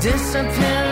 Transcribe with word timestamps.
disappear. 0.00 0.87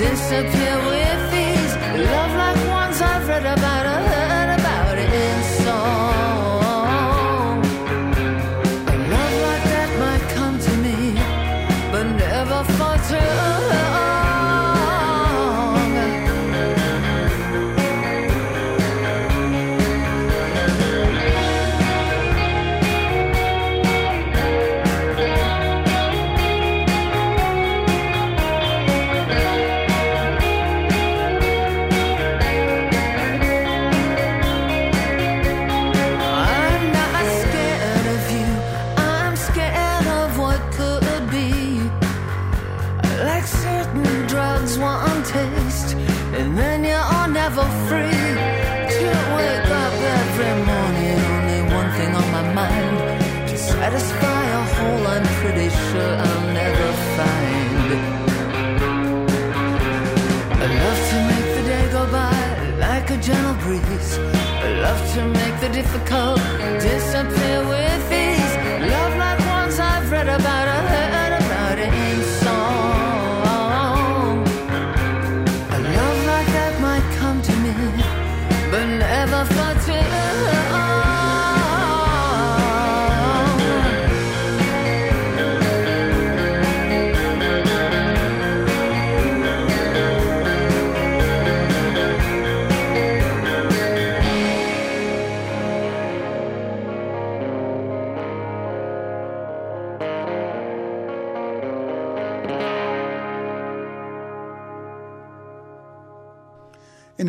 disappear 0.00 0.99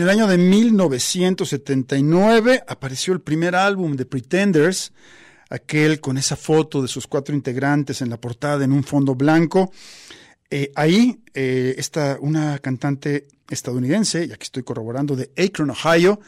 En 0.02 0.06
el 0.06 0.12
año 0.18 0.26
de 0.26 0.40
1979 0.40 2.64
apareció 2.68 3.14
el 3.14 3.22
primer 3.22 3.56
álbum 3.56 3.96
de 3.96 4.08
Pretenders, 4.08 4.94
aquel 5.48 6.00
con 6.00 6.18
esa 6.18 6.36
foto 6.36 6.82
de 6.82 6.88
sus 6.88 7.06
cuatro 7.06 7.36
integrantes 7.36 8.02
en 8.02 8.10
la 8.10 8.20
portada 8.20 8.66
en 8.66 8.72
un 8.72 8.84
fondo 8.84 9.14
blanco. 9.14 9.72
Eh, 10.50 10.72
ahí 10.74 11.22
eh, 11.36 11.76
está 11.78 12.18
una 12.20 12.58
cantante 12.58 13.28
estadounidense, 13.48 14.26
y 14.26 14.32
aquí 14.32 14.46
estoy 14.46 14.64
corroborando, 14.64 15.16
de 15.16 15.30
Akron, 15.38 15.70
Ohio, 15.70 16.20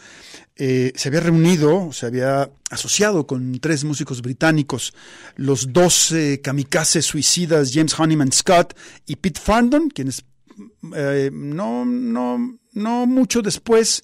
eh, 0.56 0.94
se 0.96 1.10
había 1.10 1.22
reunido, 1.22 1.92
se 1.92 2.06
había 2.06 2.52
asociado 2.70 3.25
con 3.25 3.60
tres 3.60 3.86
músicos 3.86 4.22
británicos, 4.22 4.94
los 5.36 5.74
dos 5.74 6.14
kamikazes 6.44 7.08
suicidas 7.08 7.72
James 7.74 8.00
Honeyman 8.00 8.31
Scott 8.31 8.78
y 9.08 9.16
Pete 9.16 9.42
Farndon, 9.42 9.90
quienes 9.90 10.24
no, 11.31 11.86
no, 11.86 12.60
no 12.74 13.06
mucho 13.06 13.42
después 13.42 14.04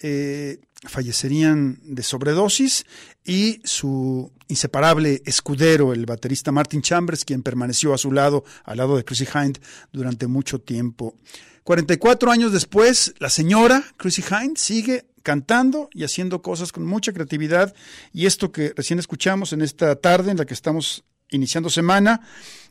eh, 0.00 0.60
fallecerían 0.82 1.78
de 1.82 2.02
sobredosis 2.02 2.84
y 3.24 3.60
su 3.64 4.30
inseparable 4.48 5.22
escudero, 5.24 5.92
el 5.92 6.06
baterista 6.06 6.52
Martin 6.52 6.82
Chambers, 6.82 7.24
quien 7.24 7.42
permaneció 7.42 7.94
a 7.94 7.98
su 7.98 8.12
lado, 8.12 8.44
al 8.64 8.76
lado 8.78 8.96
de 8.96 9.04
Chrissy 9.04 9.26
Hind, 9.32 9.58
durante 9.92 10.26
mucho 10.26 10.60
tiempo. 10.60 11.14
44 11.64 12.30
años 12.30 12.52
después, 12.52 13.14
la 13.18 13.30
señora 13.30 13.84
Chrissy 13.96 14.22
Hind 14.22 14.58
sigue 14.58 15.06
cantando 15.22 15.88
y 15.92 16.04
haciendo 16.04 16.42
cosas 16.42 16.70
con 16.70 16.84
mucha 16.84 17.12
creatividad 17.12 17.74
y 18.12 18.26
esto 18.26 18.52
que 18.52 18.74
recién 18.76 18.98
escuchamos 18.98 19.54
en 19.54 19.62
esta 19.62 19.96
tarde 19.96 20.30
en 20.30 20.36
la 20.36 20.44
que 20.44 20.52
estamos 20.52 21.04
iniciando 21.30 21.70
semana, 21.70 22.20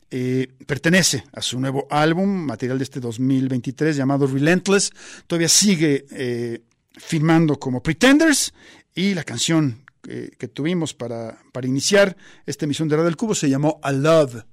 eh, 0.09 0.47
pertenece 0.65 1.23
a 1.31 1.41
su 1.41 1.59
nuevo 1.59 1.87
álbum, 1.89 2.29
material 2.29 2.77
de 2.77 2.83
este 2.83 2.99
2023 2.99 3.95
llamado 3.95 4.27
Relentless. 4.27 4.91
Todavía 5.27 5.49
sigue 5.49 6.05
eh, 6.11 6.61
firmando 6.91 7.57
como 7.57 7.81
Pretenders 7.81 8.53
y 8.93 9.13
la 9.13 9.23
canción 9.23 9.81
que 10.03 10.49
tuvimos 10.49 10.93
para, 10.93 11.37
para 11.53 11.65
iniciar 11.65 12.17
esta 12.45 12.65
emisión 12.65 12.89
de 12.89 12.97
Radio 12.97 13.05
del 13.05 13.15
Cubo 13.15 13.33
se 13.33 13.49
llamó 13.49 13.79
A 13.81 13.93
Love. 13.93 14.43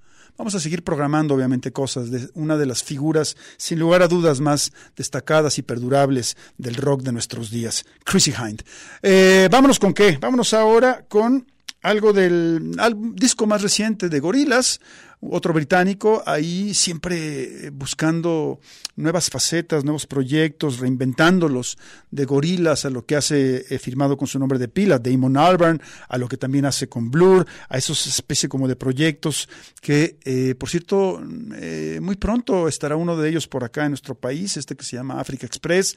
Vamos 0.41 0.55
a 0.55 0.61
seguir 0.61 0.83
programando, 0.83 1.35
obviamente, 1.35 1.71
cosas 1.71 2.11
de 2.11 2.31
una 2.33 2.57
de 2.57 2.65
las 2.65 2.83
figuras, 2.83 3.37
sin 3.59 3.79
lugar 3.79 4.01
a 4.01 4.09
dudas, 4.09 4.41
más 4.41 4.73
destacadas 4.97 5.59
y 5.59 5.63
perdurables 5.63 6.35
del 6.57 6.77
rock 6.77 7.03
de 7.03 7.13
nuestros 7.13 7.51
días, 7.51 7.85
Chrissy 8.05 8.33
Hind. 8.33 8.63
Eh, 9.03 9.49
vámonos 9.51 9.79
con 9.79 9.93
qué? 9.93 10.17
Vámonos 10.19 10.55
ahora 10.55 11.05
con 11.09 11.47
algo 11.83 12.15
del 12.15 12.75
disco 13.17 13.47
más 13.47 13.61
reciente 13.61 14.09
de 14.09 14.19
Gorilas, 14.19 14.81
otro 15.21 15.53
británico, 15.53 16.23
ahí 16.25 16.73
siempre 16.73 17.71
buscando 17.71 18.59
nuevas 18.97 19.29
facetas, 19.29 19.85
nuevos 19.85 20.07
proyectos, 20.07 20.79
reinventándolos, 20.79 21.77
de 22.11 22.25
gorilas 22.25 22.87
a 22.87 22.91
lo 22.91 23.05
que 23.05 23.17
hace 23.17 23.67
eh, 23.69 23.79
firmado 23.79 24.17
con 24.17 24.27
su 24.27 24.39
nombre 24.39 24.59
de 24.59 24.69
pila, 24.69 24.99
Damon 24.99 25.37
Albarn, 25.37 25.81
a 26.09 26.17
lo 26.17 26.27
que 26.27 26.39
también 26.39 26.65
hace 26.65 26.89
con 26.89 27.11
Blur, 27.11 27.47
a 27.69 27.77
esos 27.77 28.07
especie 28.07 28.49
como 28.49 28.67
de 28.67 28.77
proyectos 28.77 29.49
que, 29.83 30.19
eh, 30.25 30.55
por 30.55 30.71
cierto, 30.71 31.23
eh, 31.55 31.99
muy 32.01 32.17
pronto 32.17 32.67
estará 32.67 32.97
uno 32.97 33.17
de 33.17 33.29
ellos 33.29 33.47
por 33.47 33.63
acá 33.63 33.85
en 33.85 33.91
nuestro 33.91 34.15
país, 34.15 34.57
este 34.57 34.75
que 34.75 34.85
se 34.85 34.97
llama 34.97 35.21
Africa 35.21 35.47
Express. 35.47 35.97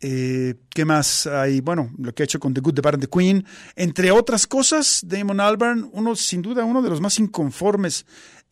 ¿Qué 0.00 0.84
más 0.84 1.26
hay? 1.26 1.62
Bueno, 1.62 1.90
lo 1.96 2.14
que 2.14 2.22
ha 2.22 2.24
hecho 2.24 2.38
con 2.38 2.52
The 2.52 2.60
Good, 2.60 2.74
The 2.74 2.80
Bad 2.82 2.94
and 2.94 3.04
The 3.04 3.08
Queen. 3.08 3.46
Entre 3.74 4.10
otras 4.10 4.46
cosas, 4.46 5.00
Damon 5.02 5.40
Albarn, 5.40 5.88
uno 5.94 6.14
sin 6.14 6.42
duda 6.42 6.62
uno 6.62 6.82
de 6.82 6.90
los 6.90 7.00
más 7.00 7.18
inconformes 7.18 8.04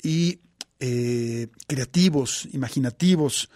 y 0.03 0.41
eh, 0.81 1.49
creativos, 1.67 2.49
imaginativos, 2.53 3.49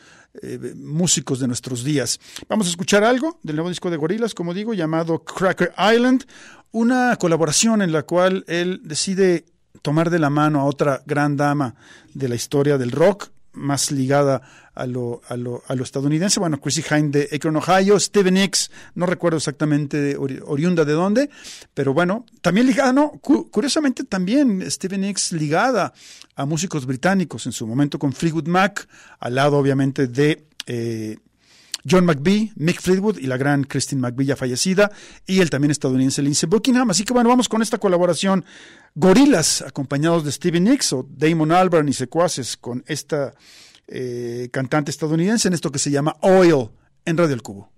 eh, 0.43 0.75
músicos 0.77 1.41
de 1.41 1.49
nuestros 1.49 1.83
días. 1.83 2.21
Vamos 2.49 2.67
a 2.67 2.71
escuchar 2.71 3.05
algo 3.05 3.41
del 3.43 3.57
nuevo 3.57 3.69
disco 3.69 3.91
de 3.91 3.97
Gorilas, 3.97 4.35
como 4.35 4.55
digo, 4.55 4.75
llamado 4.75 5.25
Cracker 5.25 5.73
Island, 5.93 6.25
una 6.73 7.17
colaboración 7.17 7.83
en 7.83 7.93
la 7.93 8.03
cual 8.03 8.45
él 8.49 8.81
decide 8.85 9.47
tomar 9.83 10.11
de 10.11 10.19
la 10.19 10.31
mano 10.31 10.61
a 10.61 10.65
otra 10.65 11.03
gran 11.07 11.37
dama 11.37 11.75
de 12.13 12.29
la 12.29 12.35
historia 12.35 12.79
del 12.79 12.93
rock, 12.93 13.31
más 13.57 13.91
ligada 13.91 14.43
a 14.75 14.87
lo, 14.87 15.23
a 15.29 15.37
lo, 15.37 15.63
a 15.67 15.75
lo 15.75 15.83
estadounidense. 15.83 16.39
Bueno, 16.39 16.61
Chrissy 16.61 16.85
Hine 16.89 17.09
de 17.09 17.29
Akron, 17.33 17.57
Ohio, 17.57 17.99
Steven 17.99 18.37
X, 18.37 18.71
no 18.95 19.07
recuerdo 19.07 19.39
exactamente 19.39 20.17
oriunda 20.17 20.85
de 20.85 20.93
dónde, 20.93 21.31
pero 21.75 21.95
bueno, 21.95 22.27
también 22.43 22.67
ligada, 22.67 22.93
no, 22.93 23.13
curiosamente 23.21 24.05
también 24.05 24.71
Steven 24.71 25.05
X 25.05 25.33
ligada 25.33 25.93
a 26.37 26.45
músicos 26.47 26.87
británicos 26.87 27.47
en 27.47 27.53
su 27.53 27.67
momento 27.67 27.99
con 27.99 28.13
Fleetwood 28.13 28.47
Mac, 28.49 28.87
al 29.19 29.35
lado 29.35 29.57
obviamente 29.57 30.07
de 30.07 30.47
eh, 30.67 31.17
John 31.89 32.05
McBee, 32.05 32.53
Mick 32.57 32.81
Fleetwood 32.81 33.19
y 33.19 33.27
la 33.27 33.37
gran 33.37 33.65
Christine 33.65 34.01
McBee 34.01 34.27
ya 34.27 34.37
fallecida, 34.37 34.91
y 35.27 35.41
el 35.41 35.51
también 35.51 35.71
estadounidense 35.71 36.23
Lindsey 36.23 36.49
Buckingham. 36.49 36.91
Así 36.91 37.05
que 37.05 37.13
bueno, 37.13 37.29
vamos 37.29 37.49
con 37.49 37.63
esta 37.63 37.79
colaboración. 37.79 38.45
Gorilas, 38.95 39.63
acompañados 39.63 40.25
de 40.25 40.33
Steven 40.33 40.65
Nicks 40.65 40.93
o 40.93 41.07
Damon 41.09 41.53
Albarn 41.53 41.89
y 41.89 41.93
secuaces 41.93 42.57
con 42.57 42.83
esta 42.87 43.35
eh, 43.87 44.49
cantante 44.53 44.91
estadounidense 44.91 45.49
en 45.49 45.55
esto 45.55 45.71
que 45.71 45.79
se 45.79 45.91
llama 45.91 46.17
Oil 46.23 46.71
en 47.05 47.17
Radio 47.17 47.35
El 47.35 47.43
Cubo. 47.43 47.76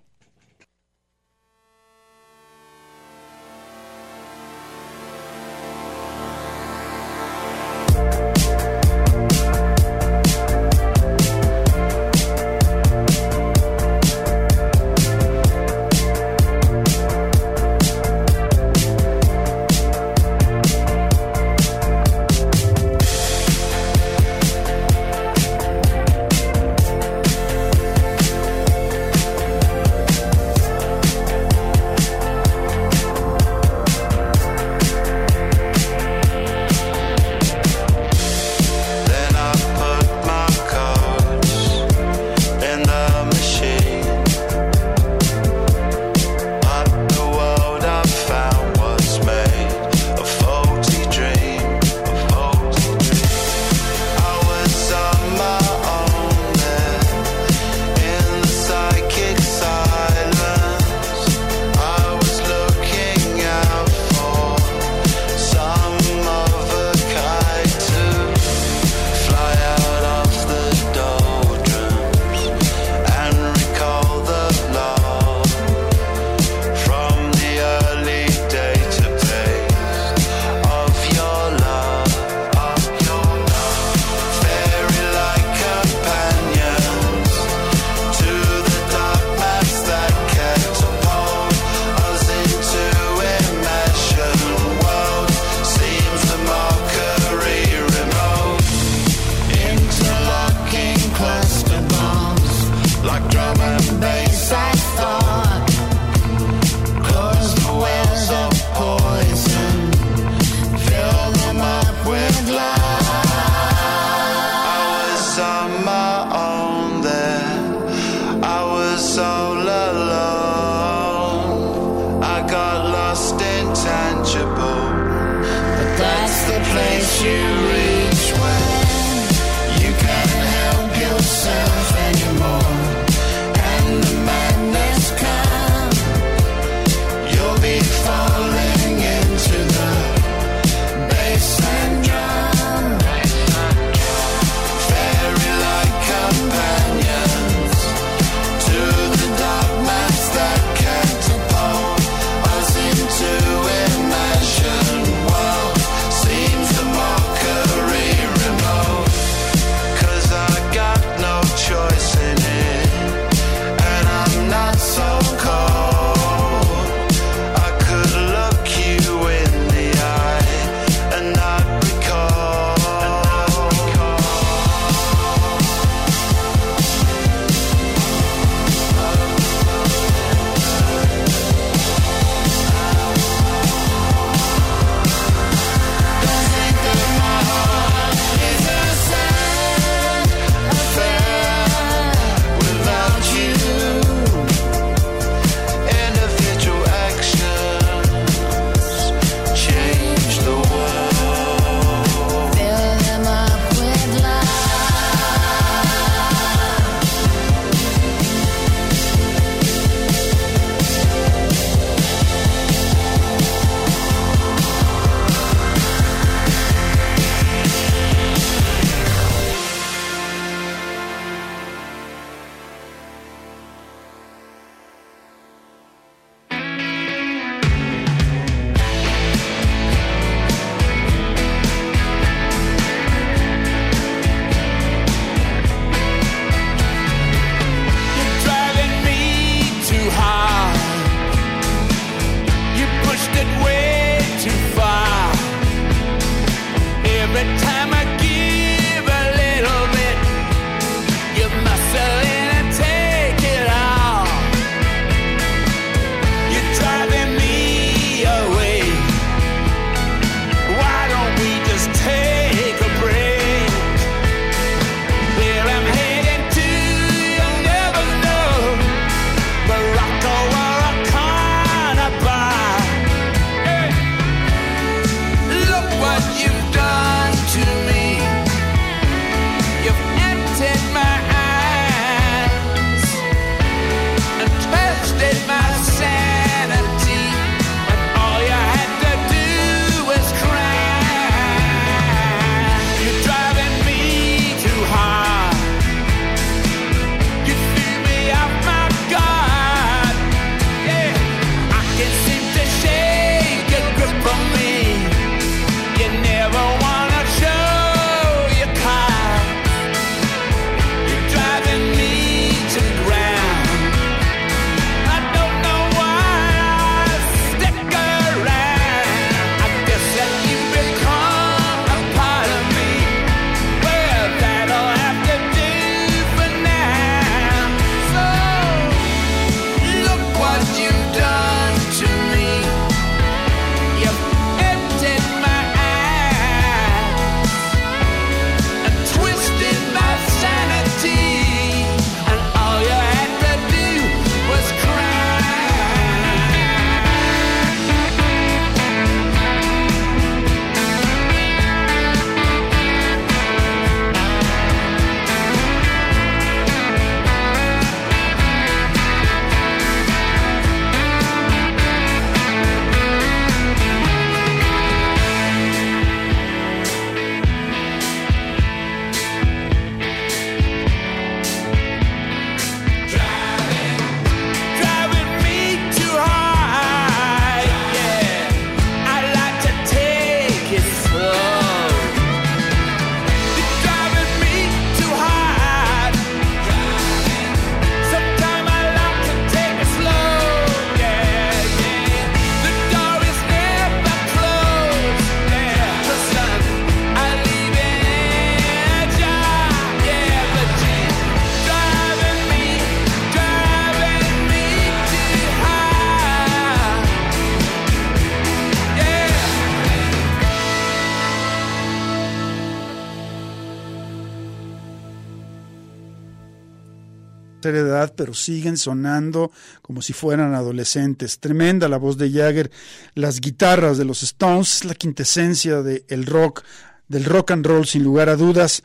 Pero 418.06 418.34
siguen 418.34 418.76
sonando 418.76 419.50
como 419.82 420.02
si 420.02 420.12
fueran 420.12 420.54
adolescentes. 420.54 421.38
Tremenda 421.38 421.88
la 421.88 421.96
voz 421.96 422.16
de 422.16 422.30
Jagger, 422.30 422.70
las 423.14 423.40
guitarras 423.40 423.98
de 423.98 424.04
los 424.04 424.22
Stones, 424.22 424.76
es 424.76 424.84
la 424.84 424.94
quintesencia 424.94 425.82
del 425.82 426.26
rock, 426.26 426.62
del 427.08 427.24
rock 427.24 427.50
and 427.50 427.66
roll 427.66 427.86
sin 427.86 428.04
lugar 428.04 428.28
a 428.28 428.36
dudas. 428.36 428.82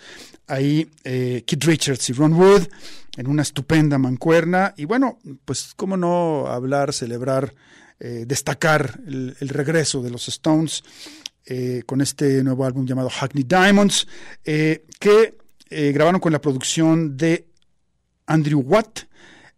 Ahí 0.48 0.89
eh, 1.03 1.43
Keith 1.46 1.63
Richards 1.63 2.10
y 2.10 2.13
Ron 2.13 2.34
Wood 2.34 2.67
en 3.15 3.27
una 3.27 3.43
estupenda 3.43 3.98
mancuerna. 3.98 4.74
Y 4.75 4.86
bueno, 4.86 5.20
pues 5.46 5.74
cómo 5.75 5.96
no 5.96 6.48
hablar, 6.48 6.93
celebrar, 6.93 7.53
eh, 8.00 8.25
destacar 8.27 9.00
el, 9.08 9.36
regreso 9.50 10.01
de 10.01 10.10
los 10.10 10.27
Stones 10.27 10.84
eh, 11.46 11.84
con 11.86 12.01
este 12.01 12.43
nuevo 12.43 12.65
álbum 12.65 12.86
llamado 12.86 13.10
Hackney 13.10 13.43
Diamonds, 13.43 14.08
que 14.43 15.38
grabaron 15.70 16.22
con 16.22 16.32
la 16.32 16.39
producción 16.39 17.17
de 17.17 17.48
Andrew 18.25 18.60
Watt 18.60 19.01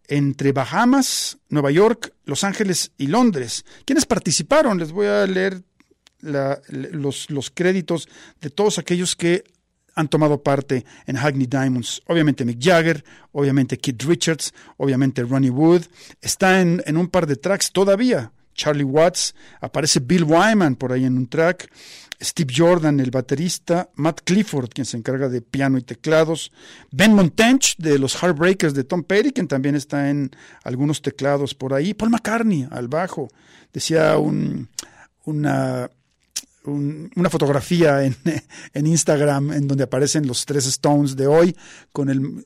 entre 0.08 0.52
Bahamas, 0.52 1.38
Nueva 1.50 1.72
York, 1.72 2.14
Los 2.26 2.44
Ángeles 2.44 2.92
y 2.98 3.08
Londres. 3.08 3.66
¿Quiénes 3.86 4.06
participaron? 4.06 4.78
Les 4.78 4.92
voy 4.92 5.08
a 5.08 5.26
leer 5.26 5.64
los, 6.22 7.52
créditos 7.54 8.08
de 8.42 8.50
todos 8.50 8.80
aquellos 8.80 9.16
que 9.16 9.44
han 9.96 10.10
tomado 10.10 10.44
parte 10.44 10.86
en 11.06 11.16
Hackney 11.16 11.48
Diamonds. 11.48 12.02
Obviamente 12.08 12.46
Mick 12.46 12.62
Jagger, 12.62 13.04
obviamente 13.32 13.78
Keith 13.78 14.04
Richards, 14.04 14.54
obviamente 14.78 15.24
Ronnie 15.24 15.50
Wood. 15.50 15.84
Está 16.22 16.62
en 16.62 16.98
un 16.98 17.08
par 17.08 17.26
de 17.28 17.38
tracks 17.38 17.72
todavía. 17.72 18.32
Charlie 18.56 18.84
Watts, 18.84 19.36
aparece 19.62 20.00
Bill 20.00 20.24
Wyman 20.24 20.76
por 20.76 20.92
ahí 20.92 21.06
en 21.06 21.18
un 21.18 21.28
track. 21.28 21.70
Steve 22.22 22.54
Jordan, 22.56 23.00
el 23.02 23.12
baterista, 23.12 23.90
Matt 23.96 24.22
Clifford, 24.24 24.70
quien 24.70 24.86
se 24.86 24.96
encarga 24.98 25.28
de 25.28 25.42
piano 25.42 25.78
y 25.78 25.82
teclados, 25.82 26.52
Ben 26.90 27.14
Montench 27.14 27.76
de 27.78 28.00
los 28.00 28.16
Heartbreakers 28.16 28.74
de 28.74 28.86
Tom 28.86 29.04
Petty, 29.04 29.32
quien 29.32 29.50
también 29.50 29.76
está 29.76 30.10
en 30.10 30.32
algunos 30.64 31.02
teclados 31.02 31.54
por 31.54 31.74
ahí, 31.74 31.94
Paul 31.94 32.12
McCartney 32.12 32.68
al 32.72 32.88
bajo, 32.88 33.30
decía 33.74 34.18
un, 34.18 34.70
una 35.26 35.90
una 36.66 37.30
fotografía 37.30 38.04
en, 38.04 38.16
en, 38.74 38.88
Instagram 38.88 39.54
en 39.54 39.68
donde 39.68 39.84
aparecen 39.84 40.28
los 40.28 40.46
tres 40.46 40.66
Stones 40.66 41.16
de 41.16 41.28
hoy 41.28 41.56
con, 41.92 42.10
el, 42.10 42.46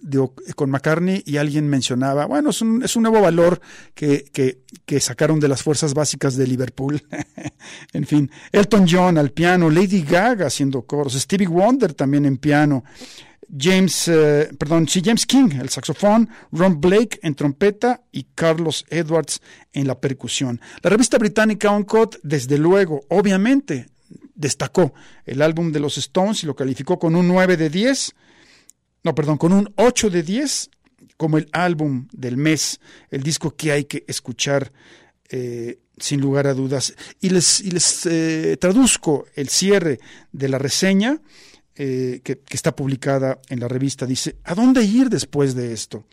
con 0.56 0.70
McCartney 0.70 1.24
y 1.26 1.38
alguien 1.38 1.68
mencionaba, 1.68 2.26
bueno, 2.26 2.50
es 2.50 2.62
un, 2.62 2.84
es 2.84 2.96
un 2.96 3.04
nuevo 3.04 3.22
valor 3.22 3.62
que, 3.94 4.26
que, 4.32 4.62
que 4.86 5.00
sacaron 5.00 5.40
de 5.40 5.48
las 5.48 5.64
fuerzas 5.64 5.94
básicas 5.94 6.36
de 6.36 6.48
Liverpool. 6.48 7.02
en 7.94 8.06
fin, 8.06 8.32
Elton 8.52 8.86
John 8.90 9.18
al 9.18 9.32
piano, 9.32 9.70
Lady 9.70 10.02
Gaga 10.02 10.48
haciendo 10.48 10.82
coros, 10.84 11.14
Stevie 11.14 11.48
Wonder 11.48 11.94
también 11.94 12.26
en 12.26 12.38
piano. 12.38 12.84
James, 13.58 14.08
eh, 14.08 14.50
perdón, 14.58 14.88
sí, 14.88 15.02
James 15.04 15.26
King, 15.26 15.50
el 15.60 15.70
saxofón, 15.70 16.30
Ron 16.52 16.80
Blake 16.80 17.20
en 17.24 17.34
trompeta 17.34 18.04
y 18.12 18.26
Carlos 18.36 18.86
Edwards 18.90 19.42
en 19.74 19.88
la 19.88 20.00
percusión. 20.00 20.62
La 20.84 20.90
revista 20.90 21.18
británica 21.18 21.72
Uncut, 21.72 22.18
desde 22.22 22.58
luego, 22.58 23.02
obviamente, 23.10 23.88
destacó 24.40 24.94
el 25.26 25.42
álbum 25.42 25.72
de 25.72 25.82
los 25.82 25.98
Stones 25.98 26.44
y 26.44 26.48
lo 26.48 26.56
calificó 26.56 26.98
con 26.98 27.16
un 27.16 27.28
9 27.28 27.58
de 27.58 27.70
10, 27.70 28.16
no, 29.04 29.14
perdón, 29.14 29.38
con 29.38 29.52
un 29.54 29.72
8 29.76 30.10
de 30.10 30.24
10 30.24 30.70
como 31.18 31.38
el 31.38 31.50
álbum 31.52 32.08
del 32.14 32.38
mes, 32.38 32.80
el 33.12 33.22
disco 33.22 33.56
que 33.56 33.74
hay 33.74 33.84
que 33.84 34.06
escuchar 34.08 34.72
eh, 35.30 35.80
sin 35.98 36.22
lugar 36.22 36.48
a 36.48 36.54
dudas. 36.54 36.96
Y 37.20 37.30
les, 37.30 38.06
eh, 38.06 38.58
traduzco 38.60 39.26
el 39.36 39.50
cierre 39.50 40.00
de 40.32 40.48
la 40.48 40.58
reseña 40.58 41.22
eh, 41.76 42.22
que, 42.24 42.40
que, 42.40 42.56
está 42.56 42.74
publicada 42.74 43.40
en 43.50 43.60
la 43.60 43.68
revista. 43.68 44.06
Dice, 44.06 44.38
¿a 44.46 44.56
dónde 44.56 44.84
ir 44.84 45.10
después 45.10 45.54
de 45.54 45.74
esto? 45.74 46.06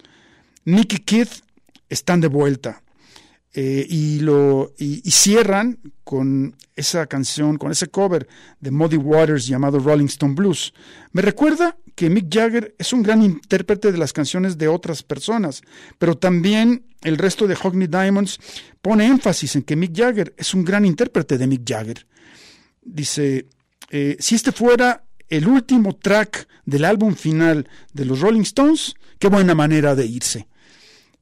Nicky 0.64 0.99
Kid 0.99 1.28
están 1.88 2.21
de 2.21 2.28
vuelta. 2.28 2.83
Eh, 3.59 3.87
y, 3.89 4.19
lo, 4.19 4.75
y, 4.77 5.11
cierran 5.11 5.79
con 6.05 6.55
esa 6.75 7.07
canción, 7.07 7.57
con 7.57 7.73
ese 7.73 7.87
cover 7.87 8.29
de 8.61 8.71
Muddy 8.71 8.99
Waters 8.99 9.47
llamado 9.47 9.79
Rolling 9.79 10.05
Stone 10.09 10.35
Blues. 10.35 10.75
Me 11.13 11.23
recuerda 11.23 11.75
que 11.95 12.11
Mick 12.11 12.27
Jagger 12.31 12.75
es 12.77 12.93
un 12.93 13.03
gran 13.03 13.23
intérprete 13.23 13.93
de 13.93 13.97
las 13.97 14.13
canciones 14.13 14.59
de 14.59 14.69
otras 14.69 15.03
personas, 15.03 15.63
pero 15.97 16.19
también 16.19 16.85
el 17.01 17.17
resto 17.17 17.47
de 17.47 17.57
Hockney 17.57 17.87
Diamonds 17.87 18.39
pone 18.83 19.07
énfasis 19.07 19.57
en 19.57 19.63
que 19.63 19.75
Mick 19.75 19.97
Jagger 19.97 20.35
es 20.37 20.53
un 20.53 20.63
gran 20.63 20.85
intérprete 20.85 21.39
de 21.39 21.47
Mick 21.47 21.63
Jagger. 21.67 22.07
Dice, 22.83 23.47
eh, 23.89 24.19
si 24.21 24.35
este 24.35 24.53
fuera 24.53 25.03
el 25.31 25.49
último 25.49 25.97
track 25.97 26.47
del 26.67 26.85
álbum 26.85 27.15
final 27.15 27.67
de 27.95 28.05
los 28.05 28.21
Rolling 28.21 28.43
Stones, 28.43 28.97
qué 29.19 29.29
buena 29.29 29.55
manera 29.55 29.95
de 29.95 30.05
irse. 30.05 30.47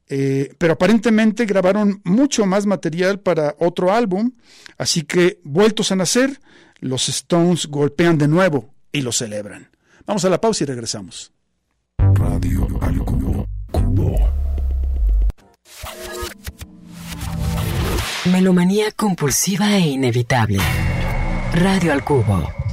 Eh, 0.08 0.54
pero 0.58 0.74
aparentemente 0.74 1.46
grabaron 1.46 2.00
mucho 2.04 2.44
más 2.44 2.66
material 2.66 3.20
para 3.20 3.56
otro 3.58 3.92
álbum, 3.92 4.32
así 4.76 5.02
que 5.02 5.40
vueltos 5.44 5.92
a 5.92 5.96
nacer, 5.96 6.40
los 6.80 7.08
Stones 7.08 7.66
golpean 7.66 8.18
de 8.18 8.28
nuevo 8.28 8.74
y 8.92 9.00
lo 9.00 9.12
celebran. 9.12 9.70
Vamos 10.06 10.24
a 10.24 10.30
la 10.30 10.40
pausa 10.40 10.64
y 10.64 10.66
regresamos. 10.66 11.32
Radio 11.98 12.68
al 12.82 12.98
cubo. 12.98 13.46
Melomanía 18.26 18.90
compulsiva 18.92 19.76
e 19.76 19.80
inevitable. 19.80 20.58
Radio 21.54 21.92
al 21.92 22.04
cubo. 22.04 22.63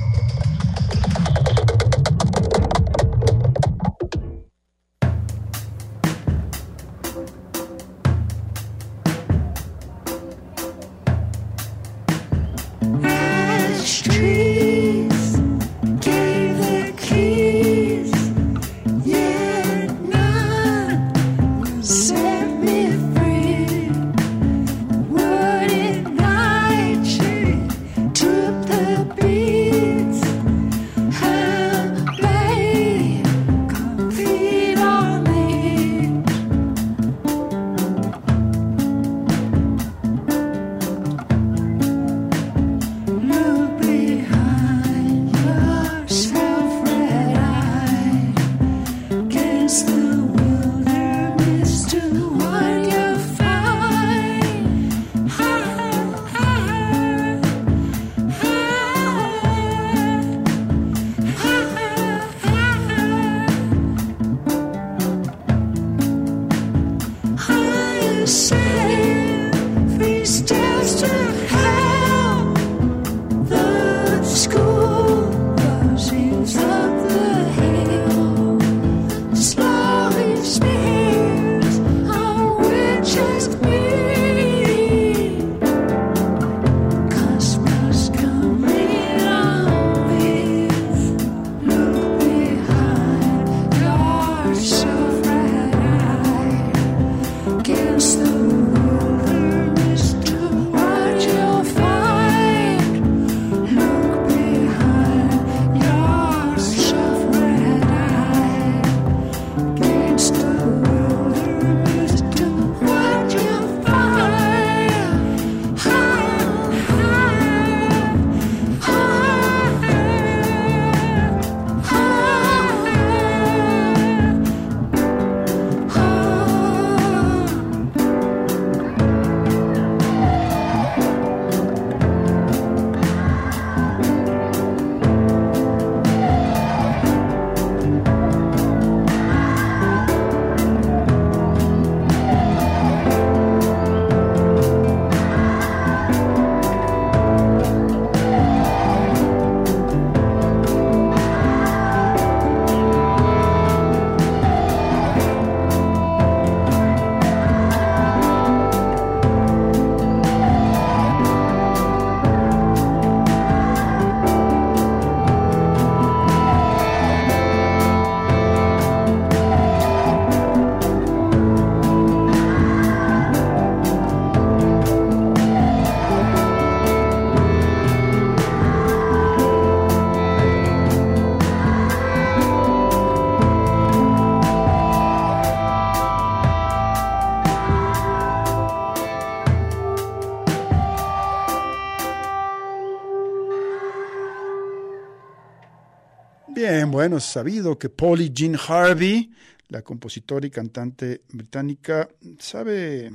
Bueno, 197.02 197.18
es 197.18 197.24
sabido 197.24 197.80
que 197.80 197.90
Polly 197.90 198.32
Jean 198.32 198.56
Harvey, 198.56 199.32
la 199.70 199.82
compositora 199.82 200.46
y 200.46 200.52
cantante 200.52 201.24
británica, 201.30 202.08
sabe, 202.38 203.12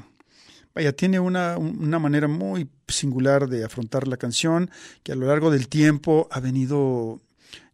vaya, 0.74 0.92
tiene 0.92 1.20
una, 1.20 1.56
una 1.56 2.00
manera 2.00 2.26
muy 2.26 2.68
singular 2.88 3.48
de 3.48 3.62
afrontar 3.62 4.08
la 4.08 4.16
canción, 4.16 4.72
que 5.04 5.12
a 5.12 5.14
lo 5.14 5.28
largo 5.28 5.52
del 5.52 5.68
tiempo 5.68 6.26
ha 6.32 6.40
venido 6.40 7.20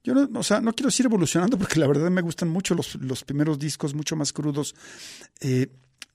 yo 0.05 0.15
no, 0.15 0.39
o 0.39 0.43
sea, 0.43 0.61
no 0.61 0.75
quiero 0.75 0.89
decir 0.89 1.07
evolucionando 1.07 1.57
porque 1.57 1.81
la 1.81 1.87
verdad 1.87 2.11
me 2.11 2.21
gustan 2.21 2.51
mucho 2.51 2.75
los, 2.75 2.97
los 2.97 3.25
primeros 3.25 3.59
discos, 3.59 3.95
mucho 3.95 4.15
más 4.15 4.35
crudos, 4.35 4.75
eh, 5.41 5.69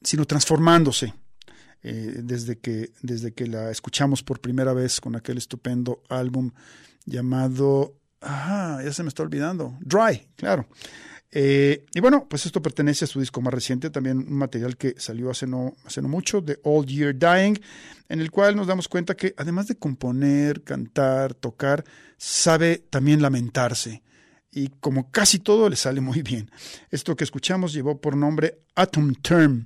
sino 0.03 0.25
transformándose. 0.25 1.11
Eh, 1.81 2.21
desde, 2.23 2.59
que, 2.59 2.91
desde 3.01 3.33
que 3.33 3.47
la 3.47 3.71
escuchamos 3.71 4.21
por 4.21 4.41
primera 4.41 4.73
vez 4.73 5.01
con 5.01 5.15
aquel 5.15 5.39
estupendo 5.39 6.03
álbum 6.07 6.51
llamado, 7.05 7.95
ah, 8.21 8.81
ya 8.83 8.91
se 8.91 9.03
me 9.03 9.09
está 9.09 9.23
olvidando, 9.23 9.77
Dry, 9.81 10.27
claro. 10.35 10.67
Eh, 11.31 11.85
y 11.93 11.99
bueno, 11.99 12.25
pues 12.29 12.45
esto 12.45 12.61
pertenece 12.61 13.05
a 13.05 13.07
su 13.07 13.19
disco 13.19 13.41
más 13.41 13.53
reciente, 13.53 13.89
también 13.89 14.19
un 14.19 14.33
material 14.33 14.77
que 14.77 14.95
salió 14.97 15.29
hace 15.29 15.45
no, 15.45 15.73
hace 15.85 16.01
no 16.01 16.07
mucho, 16.07 16.43
The 16.43 16.59
Old 16.63 16.87
Year 16.87 17.17
Dying, 17.17 17.59
en 18.09 18.21
el 18.21 18.31
cual 18.31 18.55
nos 18.55 18.67
damos 18.67 18.87
cuenta 18.87 19.15
que 19.15 19.33
además 19.37 19.67
de 19.67 19.75
componer, 19.75 20.63
cantar, 20.63 21.33
tocar, 21.33 21.83
sabe 22.17 22.77
también 22.89 23.21
lamentarse. 23.21 24.03
Y 24.51 24.69
como 24.79 25.11
casi 25.11 25.39
todo 25.39 25.69
le 25.69 25.75
sale 25.75 26.01
muy 26.01 26.21
bien. 26.23 26.49
Esto 26.89 27.15
que 27.15 27.25
escuchamos 27.25 27.73
llevó 27.73 27.99
por 27.99 28.15
nombre 28.15 28.61
Atom 28.75 29.13
Term, 29.15 29.65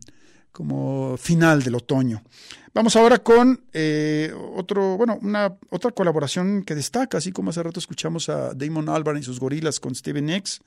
como 0.52 1.18
final 1.18 1.64
del 1.64 1.76
otoño. 1.76 2.24
Vamos 2.74 2.96
ahora 2.96 3.20
con 3.20 3.66
eh, 3.74 4.34
otro, 4.56 4.96
bueno, 4.98 5.20
una 5.22 5.58
otra 5.70 5.92
colaboración 5.92 6.64
que 6.64 6.76
destaca, 6.76 7.18
así 7.18 7.32
como 7.32 7.50
hace 7.50 7.62
rato 7.62 7.80
escuchamos 7.80 8.30
a 8.30 8.54
Damon 8.54 8.88
Albarn 8.88 9.20
y 9.20 9.24
sus 9.24 9.40
gorilas 9.40 9.80
con 9.80 9.94
Steven 9.94 10.26
Nicks. 10.26 10.62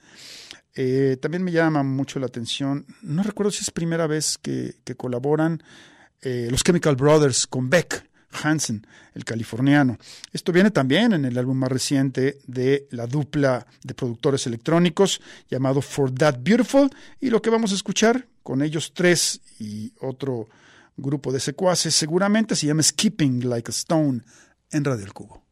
Eh, 0.74 1.16
también 1.20 1.42
me 1.42 1.52
llama 1.52 1.82
mucho 1.82 2.18
la 2.18 2.26
atención, 2.26 2.84
no 3.02 3.22
recuerdo 3.22 3.52
si 3.52 3.62
es 3.62 3.70
primera 3.70 4.06
vez 4.06 4.38
que, 4.38 4.74
colaboran 4.96 5.62
eh, 6.20 6.48
los 6.50 6.62
Chemical 6.62 6.96
Brothers 6.96 7.46
con 7.46 7.70
Beck 7.70 8.08
Hansen, 8.42 8.86
el 9.14 9.24
californiano. 9.24 9.98
Esto 10.32 10.52
viene 10.52 10.70
también 10.70 11.12
en 11.12 11.24
el 11.24 11.38
álbum 11.38 11.56
más 11.56 11.70
reciente 11.70 12.38
de 12.46 12.86
la 12.90 13.06
dupla 13.06 13.66
de 13.82 13.94
productores 13.94 14.46
electrónicos 14.46 15.20
llamado 15.48 15.80
For 15.80 16.12
That 16.12 16.38
Beautiful 16.40 16.90
y 17.20 17.30
lo 17.30 17.40
que 17.40 17.50
vamos 17.50 17.72
a 17.72 17.76
escuchar 17.76 18.26
con 18.42 18.62
ellos 18.62 18.92
tres 18.94 19.40
y 19.58 19.92
otro 20.00 20.48
grupo 20.96 21.32
de 21.32 21.40
secuaces 21.40 21.94
seguramente 21.94 22.54
se 22.56 22.66
llama 22.66 22.82
Skipping 22.82 23.48
Like 23.48 23.70
a 23.70 23.72
Stone 23.72 24.22
en 24.70 24.84
Radio 24.84 25.04
El 25.04 25.12
Cubo. 25.12 25.43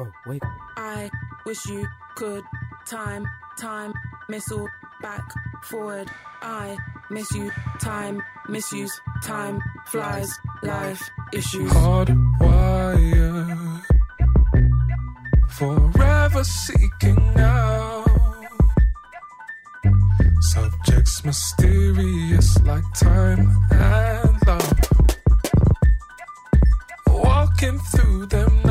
Bro, 0.00 0.12
wait. 0.24 0.42
I 0.78 1.10
wish 1.44 1.66
you 1.66 1.86
could 2.14 2.42
time, 2.86 3.26
time, 3.58 3.92
missile, 4.30 4.66
back, 5.02 5.30
forward. 5.64 6.10
I 6.40 6.78
miss 7.10 7.30
you, 7.32 7.50
time, 7.82 8.22
misuse, 8.48 8.98
time, 9.22 9.60
flies, 9.88 10.32
life, 10.62 11.02
issues. 11.34 11.70
Hardwired, 11.70 12.22
forever 15.50 16.44
seeking 16.44 17.38
out. 17.38 18.06
Subjects 20.40 21.26
mysterious 21.26 22.58
like 22.62 22.90
time 22.94 23.54
and 23.70 24.46
love. 24.46 24.80
Walking 27.06 27.78
through 27.78 28.24
them 28.24 28.69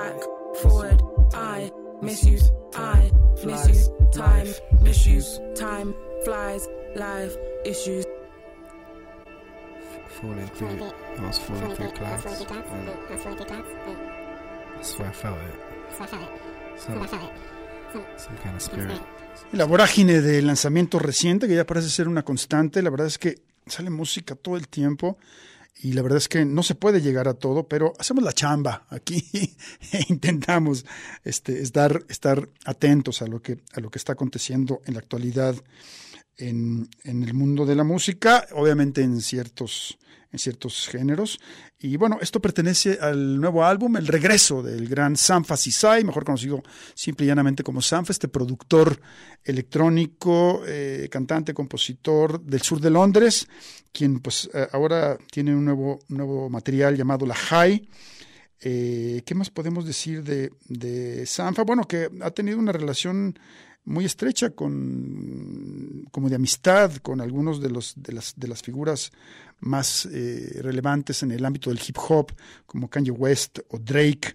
back, 0.00 0.20
forward. 0.62 1.00
I 1.34 1.70
miss 2.02 2.24
you, 2.24 2.38
I 2.74 3.10
miss 3.44 3.68
you, 3.68 3.78
time, 4.12 4.48
issues, 4.86 5.40
time, 5.54 5.94
flies, 6.24 6.68
life, 6.96 7.36
issues. 7.64 8.04
Falling 10.20 10.50
through. 10.56 10.90
I 11.18 11.26
was 11.26 11.38
falling 11.38 11.76
through 11.76 11.92
clouds. 11.92 12.24
That's 12.24 12.40
where 14.98 15.08
I 15.08 15.12
felt 15.12 15.38
it. 15.48 15.56
Some, 16.78 17.08
some 18.16 18.36
kind 18.42 18.56
of 18.56 18.62
spirit. 18.62 19.00
La 19.52 19.64
vorágine 19.64 20.20
del 20.20 20.46
lanzamiento 20.46 20.98
reciente, 20.98 21.46
que 21.46 21.54
ya 21.54 21.64
parece 21.64 21.88
ser 21.88 22.08
una 22.08 22.22
constante, 22.22 22.82
la 22.82 22.90
verdad 22.90 23.06
es 23.06 23.18
que 23.18 23.38
sale 23.66 23.90
música 23.90 24.34
todo 24.34 24.56
el 24.56 24.68
tiempo 24.68 25.18
y 25.82 25.92
la 25.92 26.02
verdad 26.02 26.18
es 26.18 26.28
que 26.28 26.44
no 26.44 26.62
se 26.62 26.74
puede 26.74 27.00
llegar 27.00 27.26
a 27.26 27.34
todo, 27.34 27.66
pero 27.66 27.94
hacemos 27.98 28.22
la 28.22 28.32
chamba 28.32 28.86
aquí 28.90 29.24
e 29.92 30.04
intentamos 30.08 30.84
este, 31.24 31.62
estar, 31.62 32.04
estar 32.08 32.48
atentos 32.64 33.22
a 33.22 33.26
lo, 33.26 33.40
que, 33.40 33.58
a 33.72 33.80
lo 33.80 33.90
que 33.90 33.98
está 33.98 34.12
aconteciendo 34.12 34.82
en 34.84 34.94
la 34.94 35.00
actualidad 35.00 35.54
en, 36.36 36.88
en 37.04 37.22
el 37.22 37.34
mundo 37.34 37.66
de 37.66 37.76
la 37.76 37.84
música, 37.84 38.46
obviamente 38.52 39.02
en 39.02 39.20
ciertos, 39.20 39.98
en 40.32 40.38
ciertos 40.38 40.88
géneros. 40.88 41.38
Y 41.78 41.96
bueno, 41.96 42.18
esto 42.20 42.40
pertenece 42.40 42.98
al 43.00 43.40
nuevo 43.40 43.64
álbum, 43.64 43.96
el 43.96 44.06
regreso 44.06 44.62
del 44.62 44.88
gran 44.88 45.16
Sanfa 45.16 45.56
Sisai, 45.56 46.04
mejor 46.04 46.24
conocido 46.24 46.62
simple 46.94 47.24
y 47.24 47.28
llanamente 47.28 47.62
como 47.62 47.80
Sanfa, 47.80 48.12
este 48.12 48.28
productor 48.28 49.00
electrónico, 49.42 50.62
eh, 50.66 51.08
cantante, 51.10 51.54
compositor 51.54 52.40
del 52.40 52.62
sur 52.62 52.80
de 52.80 52.90
Londres, 52.90 53.48
quien 53.92 54.20
pues 54.20 54.50
eh, 54.52 54.68
ahora 54.72 55.18
tiene 55.30 55.54
un 55.54 55.64
nuevo, 55.64 56.00
nuevo 56.08 56.50
material 56.50 56.96
llamado 56.96 57.26
La 57.26 57.34
High. 57.34 57.88
Eh, 58.62 59.22
¿Qué 59.24 59.34
más 59.34 59.48
podemos 59.48 59.86
decir 59.86 60.22
de, 60.22 60.52
de 60.68 61.24
Sanfa? 61.24 61.64
Bueno, 61.64 61.84
que 61.84 62.10
ha 62.20 62.30
tenido 62.30 62.58
una 62.58 62.72
relación 62.72 63.38
muy 63.84 64.04
estrecha 64.04 64.50
con 64.50 66.06
como 66.10 66.28
de 66.28 66.36
amistad 66.36 66.92
con 66.96 67.20
algunos 67.20 67.60
de 67.60 67.70
los 67.70 67.94
de 67.96 68.12
las 68.12 68.34
de 68.36 68.48
las 68.48 68.62
figuras 68.62 69.10
más 69.60 70.06
eh, 70.06 70.58
relevantes 70.62 71.22
en 71.22 71.32
el 71.32 71.44
ámbito 71.44 71.70
del 71.70 71.80
hip 71.86 71.96
hop 72.08 72.32
como 72.66 72.88
Kanye 72.88 73.10
West 73.10 73.60
o 73.68 73.78
Drake 73.78 74.34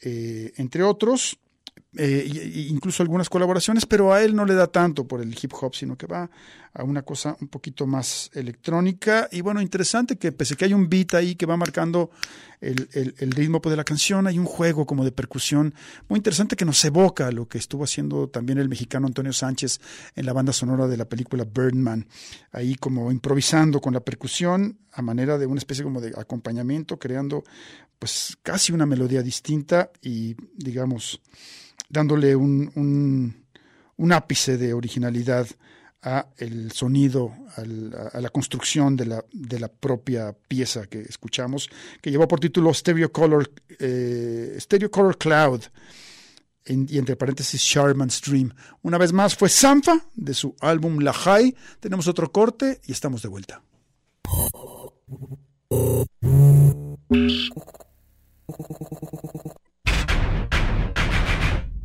eh, 0.00 0.52
entre 0.56 0.82
otros 0.82 1.38
eh, 1.98 2.66
incluso 2.70 3.02
algunas 3.02 3.28
colaboraciones, 3.28 3.84
pero 3.84 4.12
a 4.12 4.22
él 4.22 4.34
no 4.34 4.44
le 4.46 4.54
da 4.54 4.68
tanto 4.68 5.06
por 5.06 5.20
el 5.20 5.36
hip 5.40 5.52
hop, 5.60 5.74
sino 5.74 5.96
que 5.98 6.06
va 6.06 6.30
a 6.72 6.84
una 6.84 7.02
cosa 7.02 7.36
un 7.40 7.48
poquito 7.48 7.86
más 7.86 8.30
electrónica. 8.34 9.28
Y 9.32 9.40
bueno, 9.40 9.60
interesante 9.60 10.16
que 10.16 10.30
pese 10.32 10.54
que 10.56 10.64
hay 10.64 10.74
un 10.74 10.88
beat 10.88 11.14
ahí 11.14 11.34
que 11.34 11.44
va 11.46 11.56
marcando 11.56 12.10
el, 12.60 12.88
el- 12.92 13.14
el 13.18 13.30
ritmo 13.32 13.60
pues, 13.60 13.70
de 13.72 13.76
la 13.76 13.84
canción, 13.84 14.26
hay 14.26 14.38
un 14.38 14.44
juego 14.44 14.86
como 14.86 15.04
de 15.04 15.12
percusión 15.12 15.74
muy 16.08 16.18
interesante 16.18 16.56
que 16.56 16.64
nos 16.64 16.84
evoca 16.84 17.30
lo 17.32 17.48
que 17.48 17.58
estuvo 17.58 17.84
haciendo 17.84 18.28
también 18.28 18.58
el 18.58 18.68
mexicano 18.68 19.06
Antonio 19.06 19.32
Sánchez 19.32 19.80
en 20.14 20.26
la 20.26 20.32
banda 20.32 20.52
sonora 20.52 20.86
de 20.86 20.96
la 20.96 21.04
película 21.06 21.44
Birdman, 21.44 22.06
ahí 22.52 22.74
como 22.76 23.10
improvisando 23.10 23.80
con 23.80 23.94
la 23.94 24.00
percusión 24.00 24.78
a 24.92 25.02
manera 25.02 25.36
de 25.38 25.46
una 25.46 25.58
especie 25.58 25.84
como 25.84 26.00
de 26.00 26.12
acompañamiento, 26.16 26.98
creando 26.98 27.44
pues 27.98 28.36
casi 28.42 28.72
una 28.72 28.86
melodía 28.86 29.22
distinta 29.22 29.90
y 30.02 30.36
digamos 30.56 31.20
dándole 31.88 32.36
un, 32.36 32.70
un, 33.96 34.12
ápice 34.12 34.56
de 34.56 34.72
originalidad 34.72 35.46
a 36.02 36.28
el 36.36 36.72
sonido, 36.72 37.34
a, 37.56 38.20
la 38.20 38.30
construcción 38.30 38.96
de 38.96 39.06
la, 39.06 39.24
de 39.32 39.58
la 39.58 39.68
propia 39.68 40.34
pieza 40.46 40.86
que 40.86 41.00
escuchamos, 41.00 41.68
que 42.00 42.10
llevó 42.10 42.28
por 42.28 42.40
título 42.40 42.72
Stereo 42.72 43.10
Color, 43.10 43.50
eh, 43.78 44.56
Stereo 44.60 44.90
Color 44.90 45.18
Cloud, 45.18 45.62
y 46.68 46.98
entre 46.98 47.16
paréntesis 47.16 47.60
Sharman's 47.60 48.20
Dream. 48.20 48.52
Una 48.82 48.98
vez 48.98 49.12
más 49.12 49.34
fue 49.34 49.48
Sanfa 49.48 50.04
de 50.14 50.34
su 50.34 50.54
álbum 50.60 50.98
La 50.98 51.12
High. 51.12 51.54
Tenemos 51.80 52.08
otro 52.08 52.30
corte 52.30 52.80
y 52.84 52.92
estamos 52.92 53.22
de 53.22 53.28
vuelta. 53.28 53.62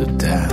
Of 0.00 0.18
doubt. 0.18 0.52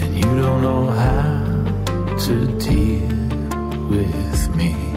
And 0.00 0.16
you 0.16 0.22
don't 0.22 0.62
know 0.62 0.86
how 0.86 2.16
to 2.26 2.58
deal 2.58 3.88
with 3.88 4.56
me. 4.56 4.91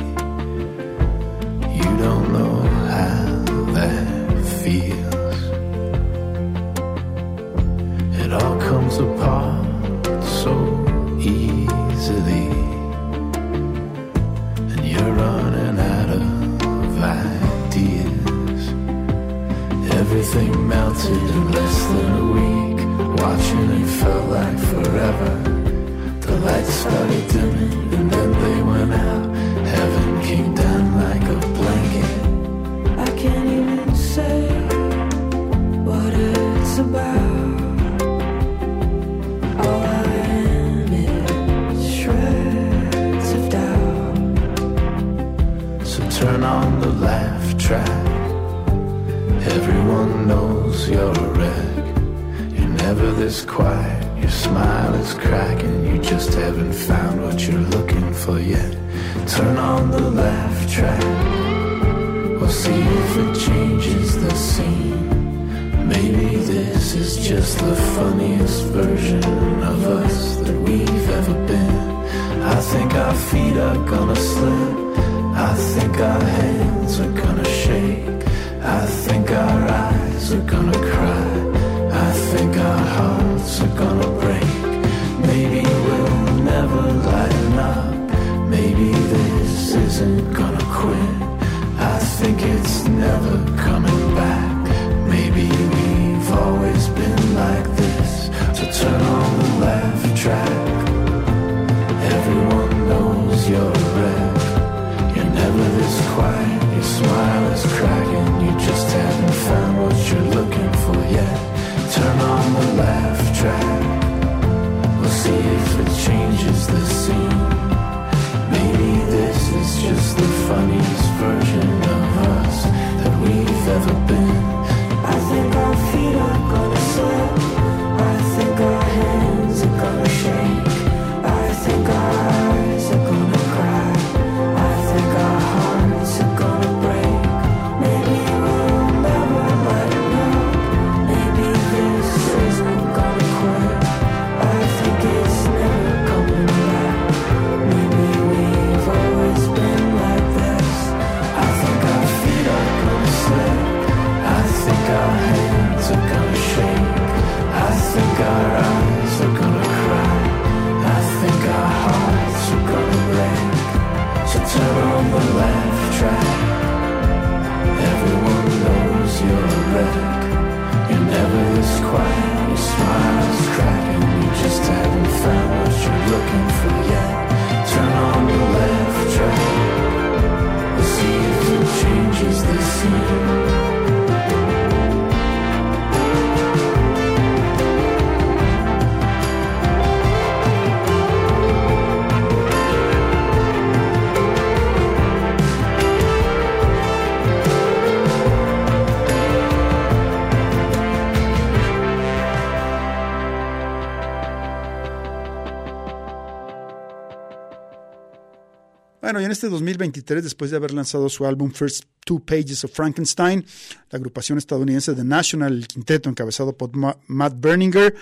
En 209.25 209.31
este 209.31 209.49
2023, 209.49 210.23
después 210.23 210.51
de 210.51 210.57
haber 210.57 210.73
lanzado 210.73 211.09
su 211.09 211.25
álbum 211.25 211.51
First 211.51 211.85
Two 212.05 212.19
Pages 212.19 212.63
of 212.63 212.71
Frankenstein, 212.71 213.45
la 213.89 213.97
agrupación 213.97 214.37
estadounidense 214.37 214.93
The 214.93 215.03
National, 215.03 215.53
el 215.53 215.67
quinteto 215.67 216.09
encabezado 216.09 216.55
por 216.55 216.75
Ma- 216.75 216.97
Matt 217.07 217.33
Berninger, 217.39 217.95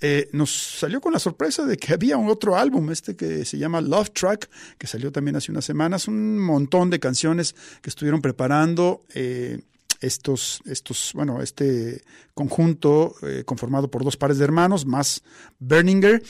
eh, 0.00 0.28
nos 0.32 0.50
salió 0.50 1.00
con 1.00 1.12
la 1.12 1.18
sorpresa 1.18 1.64
de 1.66 1.76
que 1.76 1.92
había 1.92 2.16
un 2.16 2.28
otro 2.30 2.56
álbum, 2.56 2.90
este 2.90 3.14
que 3.16 3.44
se 3.44 3.58
llama 3.58 3.80
Love 3.80 4.10
Track, 4.10 4.48
que 4.78 4.86
salió 4.86 5.12
también 5.12 5.36
hace 5.36 5.52
unas 5.52 5.64
semanas, 5.64 6.08
un 6.08 6.38
montón 6.38 6.88
de 6.90 6.98
canciones 6.98 7.54
que 7.82 7.90
estuvieron 7.90 8.20
preparando. 8.22 9.02
eh, 9.14 9.60
estos, 10.00 10.60
estos, 10.64 11.12
bueno, 11.14 11.42
este 11.42 12.02
conjunto 12.34 13.14
eh, 13.22 13.44
conformado 13.44 13.90
por 13.90 14.04
dos 14.04 14.16
pares 14.16 14.38
de 14.38 14.44
hermanos, 14.44 14.86
más 14.86 15.22
Berninger. 15.58 16.22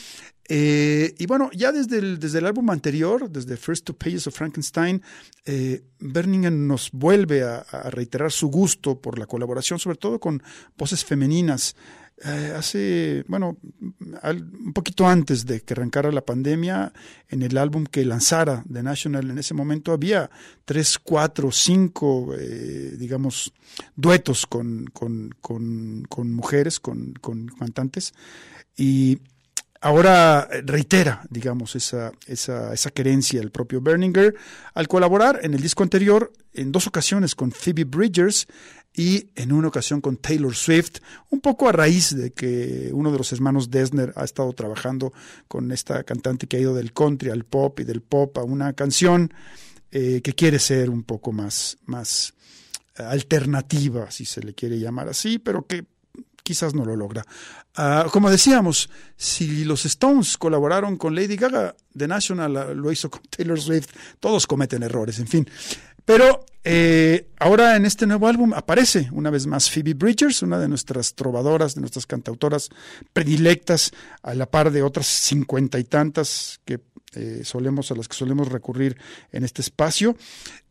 Eh, 0.53 1.15
y 1.17 1.25
bueno, 1.27 1.49
ya 1.53 1.71
desde 1.71 1.99
el, 1.99 2.19
desde 2.19 2.39
el 2.39 2.45
álbum 2.45 2.69
anterior, 2.71 3.29
desde 3.29 3.55
First 3.55 3.85
Two 3.85 3.95
Pages 3.95 4.27
of 4.27 4.35
Frankenstein, 4.35 5.01
eh, 5.45 5.83
Berninger 5.99 6.51
nos 6.51 6.91
vuelve 6.91 7.43
a, 7.43 7.59
a 7.59 7.89
reiterar 7.89 8.31
su 8.31 8.49
gusto 8.49 8.99
por 8.99 9.17
la 9.17 9.27
colaboración, 9.27 9.79
sobre 9.79 9.97
todo 9.97 10.19
con 10.19 10.43
voces 10.77 11.05
femeninas. 11.05 11.75
Eh, 12.23 12.53
hace, 12.55 13.23
bueno, 13.27 13.57
al- 14.21 14.43
un 14.43 14.73
poquito 14.73 15.07
antes 15.07 15.45
de 15.47 15.61
que 15.61 15.73
arrancara 15.73 16.11
la 16.11 16.21
pandemia, 16.23 16.93
en 17.29 17.41
el 17.41 17.57
álbum 17.57 17.85
que 17.85 18.05
lanzara 18.05 18.63
The 18.71 18.83
National 18.83 19.31
en 19.31 19.39
ese 19.39 19.55
momento 19.55 19.91
había 19.91 20.29
tres, 20.63 20.99
cuatro, 20.99 21.51
cinco, 21.51 22.35
eh, 22.37 22.95
digamos, 22.99 23.53
duetos 23.95 24.45
con, 24.45 24.85
con, 24.93 25.33
con, 25.41 26.05
con 26.07 26.31
mujeres, 26.31 26.79
con, 26.79 27.13
con 27.19 27.47
cantantes. 27.47 28.13
Y 28.77 29.17
ahora 29.81 30.47
reitera, 30.63 31.23
digamos, 31.31 31.75
esa, 31.75 32.11
esa, 32.27 32.71
esa 32.71 32.91
querencia 32.91 33.41
el 33.41 33.49
propio 33.49 33.81
Berninger 33.81 34.35
al 34.75 34.87
colaborar 34.87 35.39
en 35.41 35.55
el 35.55 35.61
disco 35.61 35.81
anterior 35.81 36.31
en 36.53 36.71
dos 36.71 36.85
ocasiones 36.85 37.33
con 37.33 37.51
Phoebe 37.51 37.85
Bridgers 37.85 38.45
y 38.93 39.29
en 39.35 39.51
una 39.53 39.69
ocasión 39.69 40.01
con 40.01 40.17
Taylor 40.17 40.55
Swift, 40.55 40.99
un 41.29 41.39
poco 41.39 41.69
a 41.69 41.71
raíz 41.71 42.15
de 42.15 42.31
que 42.31 42.89
uno 42.93 43.11
de 43.11 43.17
los 43.17 43.31
hermanos 43.31 43.71
Desner 43.71 44.13
ha 44.15 44.23
estado 44.23 44.51
trabajando 44.53 45.13
con 45.47 45.71
esta 45.71 46.03
cantante 46.03 46.47
que 46.47 46.57
ha 46.57 46.61
ido 46.61 46.73
del 46.73 46.93
country 46.93 47.29
al 47.29 47.45
pop 47.45 47.79
y 47.79 47.83
del 47.83 48.01
pop 48.01 48.37
a 48.37 48.43
una 48.43 48.73
canción 48.73 49.33
eh, 49.91 50.21
que 50.21 50.33
quiere 50.33 50.59
ser 50.59 50.89
un 50.89 51.03
poco 51.03 51.31
más, 51.31 51.77
más 51.85 52.33
alternativa, 52.95 54.11
si 54.11 54.25
se 54.25 54.41
le 54.41 54.53
quiere 54.53 54.79
llamar 54.79 55.09
así, 55.09 55.39
pero 55.39 55.65
que 55.65 55.85
quizás 56.43 56.73
no 56.73 56.85
lo 56.85 56.95
logra. 56.95 57.25
Ah, 57.75 58.07
como 58.11 58.29
decíamos, 58.29 58.89
si 59.15 59.63
los 59.63 59.85
Stones 59.85 60.37
colaboraron 60.37 60.97
con 60.97 61.15
Lady 61.15 61.37
Gaga, 61.37 61.75
The 61.95 62.07
National 62.07 62.57
ah, 62.57 62.73
lo 62.73 62.91
hizo 62.91 63.09
con 63.09 63.21
Taylor 63.29 63.59
Swift, 63.59 63.87
todos 64.19 64.45
cometen 64.47 64.83
errores, 64.83 65.19
en 65.19 65.27
fin. 65.27 65.49
Pero 66.05 66.45
eh, 66.63 67.27
ahora 67.39 67.75
en 67.75 67.85
este 67.85 68.05
nuevo 68.05 68.27
álbum 68.27 68.53
aparece 68.53 69.09
una 69.11 69.29
vez 69.29 69.47
más 69.47 69.69
Phoebe 69.69 69.93
Bridgers, 69.93 70.43
una 70.43 70.59
de 70.59 70.67
nuestras 70.67 71.15
trovadoras, 71.15 71.75
de 71.75 71.81
nuestras 71.81 72.05
cantautoras 72.05 72.69
predilectas, 73.13 73.91
a 74.21 74.33
la 74.33 74.45
par 74.45 74.71
de 74.71 74.83
otras 74.83 75.07
cincuenta 75.07 75.79
y 75.79 75.83
tantas 75.83 76.59
que 76.65 76.79
eh, 77.13 77.41
solemos, 77.43 77.91
a 77.91 77.95
las 77.95 78.07
que 78.07 78.15
solemos 78.15 78.47
recurrir 78.47 78.97
en 79.31 79.43
este 79.43 79.61
espacio. 79.61 80.15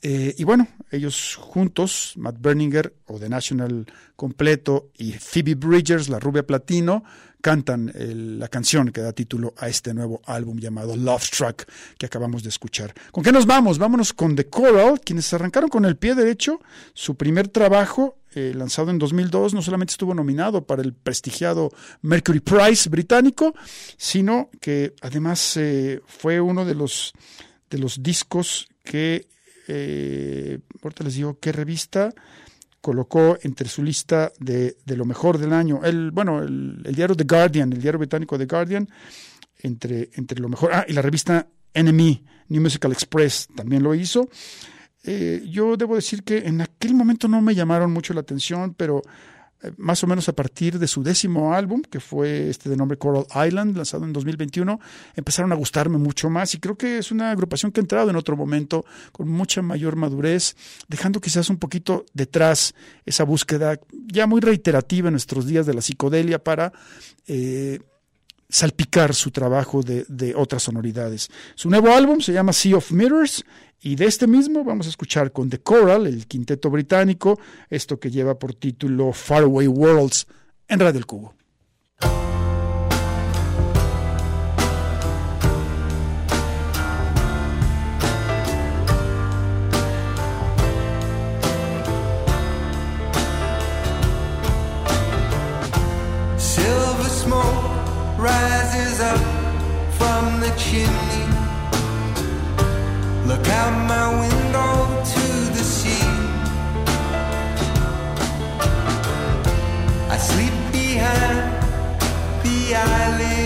Eh, 0.01 0.35
y 0.39 0.45
bueno, 0.45 0.69
ellos 0.91 1.37
juntos, 1.39 2.15
Matt 2.17 2.37
Berninger 2.41 2.95
o 3.07 3.19
The 3.19 3.29
National 3.29 3.87
completo 4.17 4.91
y 4.97 5.13
Phoebe 5.13 5.55
Bridgers, 5.55 6.09
la 6.09 6.19
rubia 6.19 6.47
platino, 6.47 7.05
cantan 7.41 7.93
la 7.95 8.49
canción 8.49 8.91
que 8.91 9.01
da 9.01 9.13
título 9.13 9.55
a 9.57 9.69
este 9.69 9.95
nuevo 9.95 10.21
álbum 10.27 10.59
llamado 10.59 10.97
Love 10.97 11.25
Struck 11.25 11.65
que 11.99 12.07
acabamos 12.07 12.43
de 12.43 12.49
escuchar. 12.49 12.95
¿Con 13.13 13.25
qué 13.25 13.33
nos 13.33 13.47
vamos? 13.47 13.79
Vámonos 13.79 14.13
con 14.13 14.37
The 14.37 14.49
Coral, 14.49 15.01
quienes 15.01 15.33
arrancaron 15.33 15.71
con 15.71 15.85
el 15.85 15.97
pie 15.97 16.15
derecho 16.15 16.61
su 16.95 17.17
primer 17.17 17.49
trabajo 17.49 18.17
eh, 18.33 18.53
lanzado 18.55 18.91
en 18.91 18.99
2002, 18.99 19.55
no 19.55 19.63
solamente 19.63 19.91
estuvo 19.91 20.15
nominado 20.15 20.65
para 20.65 20.83
el 20.83 20.95
prestigiado 20.95 21.73
Mercury 22.03 22.39
Prize 22.39 22.89
británico, 22.89 23.55
sino 23.97 24.51
que 24.61 24.95
además 25.01 25.57
eh, 25.57 26.01
fue 26.07 26.41
uno 26.41 26.65
de 26.65 26.77
los, 26.77 27.13
de 27.69 27.79
los 27.79 28.05
discos 28.05 28.69
que, 28.85 29.27
eh, 29.67 30.61
ahorita 30.81 31.03
les 31.03 31.15
digo 31.15 31.39
qué 31.41 31.51
revista, 31.51 32.15
colocó 32.81 33.39
entre 33.43 33.69
su 33.69 33.83
lista 33.83 34.33
de, 34.39 34.77
de 34.85 34.97
lo 34.97 35.05
mejor 35.05 35.39
del 35.39 35.53
año. 35.53 35.81
El, 35.85 36.11
bueno, 36.11 36.43
el, 36.43 36.83
diario 36.83 37.15
The 37.15 37.25
Guardian, 37.25 37.73
el 37.73 37.81
diario 37.81 37.99
británico 37.99 38.39
The 38.39 38.47
Guardian, 38.47 38.89
entre, 39.59 40.11
entre 40.15 40.41
lo 40.41 40.49
mejor. 40.49 40.71
Ah, 40.73 40.85
y 40.89 40.93
la 40.93 41.03
revista 41.03 41.47
NME, 41.75 42.23
New 42.49 42.63
Musical 42.63 42.93
Express, 42.93 43.49
también 43.55 43.83
lo 43.83 43.95
hizo. 43.95 44.29
Eh, 45.05 45.47
yo 45.49 45.77
debo 45.77 45.95
decir 45.95 46.23
que 46.23 46.39
en 46.39 46.61
aquel 46.61 46.95
momento 46.95 47.29
no 47.29 47.41
me 47.41 47.55
llamaron 47.55 47.93
mucho 47.93 48.13
la 48.13 48.21
atención, 48.21 48.75
pero 48.75 49.03
más 49.77 50.03
o 50.03 50.07
menos 50.07 50.29
a 50.29 50.33
partir 50.33 50.79
de 50.79 50.87
su 50.87 51.03
décimo 51.03 51.55
álbum, 51.55 51.83
que 51.83 52.01
fue 52.01 52.49
este 52.49 52.71
de 52.71 52.77
nombre 52.77 52.97
Coral 52.97 53.27
Island, 53.47 53.77
lanzado 53.77 54.05
en 54.05 54.13
2021, 54.13 54.81
empezaron 55.15 55.53
a 55.53 55.55
gustarme 55.55 55.99
mucho 55.99 56.31
más. 56.31 56.55
Y 56.55 56.59
creo 56.59 56.77
que 56.77 56.99
es 56.99 57.11
una 57.11 57.31
agrupación 57.31 57.73
que 57.73 57.81
ha 57.81 57.83
entrado 57.83 58.11
en 58.11 58.17
otro 58.17 58.37
momento 58.37 58.85
con 59.13 59.29
mucha 59.29 59.63
mayor 59.63 59.97
madurez, 59.97 60.57
dejando 60.89 61.21
quizás 61.21 61.51
un 61.51 61.59
poquito 61.59 62.07
detrás 62.15 62.75
esa 63.05 63.25
búsqueda 63.25 63.79
ya 64.07 64.27
muy 64.27 64.41
reiterativa 64.41 65.09
en 65.09 65.13
nuestros 65.13 65.47
días 65.47 65.67
de 65.67 65.75
la 65.75 65.83
psicodelia 65.83 66.43
para 66.43 66.73
eh, 67.27 67.81
salpicar 68.51 69.15
su 69.15 69.31
trabajo 69.31 69.83
de, 69.83 70.35
otras 70.37 70.63
sonoridades. 70.63 71.29
Su 71.55 71.71
nuevo 71.71 71.91
álbum 71.91 72.21
se 72.21 72.33
llama 72.33 72.53
Sea 72.53 72.77
of 72.77 72.93
Mirrors 72.93 73.45
y 73.81 73.97
de 73.97 74.07
este 74.07 74.27
mismo 74.27 74.65
vamos 74.65 74.87
a 74.87 74.91
escuchar 74.91 75.33
con 75.33 75.49
The 75.49 75.61
Coral, 75.61 76.07
el 76.07 76.27
quinteto 76.27 76.71
británico, 76.71 77.39
esto 77.69 77.99
que 77.99 78.11
lleva 78.11 78.39
por 78.39 78.55
título 78.55 79.13
Faraway 79.13 79.67
Worlds 79.67 80.27
en 80.69 80.81
Radio 80.81 80.99
El 80.99 81.07
Cubo. 81.07 81.40
Rises 98.21 99.01
up 99.01 99.19
from 99.99 100.41
the 100.41 100.53
chimney. 100.59 101.27
Look 103.27 103.47
out 103.49 103.75
my 103.89 104.07
window 104.21 105.03
to 105.13 105.25
the 105.57 105.65
sea. 105.65 106.07
I 110.11 110.17
sleep 110.19 110.53
behind 110.71 111.39
the 112.43 112.75
eyelid 112.75 113.40